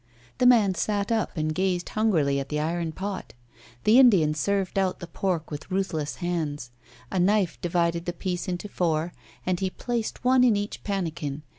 The 0.39 0.47
man 0.47 0.73
sat 0.73 1.11
up 1.11 1.37
and 1.37 1.53
gazed 1.53 1.89
hungrily 1.89 2.39
at 2.39 2.49
the 2.49 2.59
iron 2.59 2.91
pot. 2.91 3.33
The 3.83 3.99
Indian 3.99 4.33
served 4.33 4.79
out 4.79 4.99
the 4.99 5.05
pork 5.05 5.51
with 5.51 5.69
ruthless 5.69 6.15
hands. 6.15 6.71
A 7.11 7.19
knife 7.19 7.61
divided 7.61 8.05
the 8.05 8.13
piece 8.13 8.47
into 8.47 8.67
four, 8.67 9.13
and 9.45 9.59
he 9.59 9.69
placed 9.69 10.23
one 10.25 10.43
in 10.43 10.55
each 10.55 10.83
pannikin. 10.83 11.43